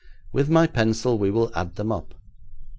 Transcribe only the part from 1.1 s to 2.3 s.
we will add them up.